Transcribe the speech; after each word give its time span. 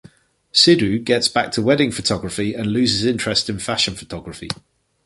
Sidhu 0.51 1.03
gets 1.05 1.27
back 1.27 1.51
to 1.51 1.61
wedding 1.61 1.91
photography 1.91 2.55
and 2.55 2.65
loses 2.73 3.05
interest 3.05 3.51
in 3.51 3.59
fashion 3.59 3.93
photography. 3.93 4.49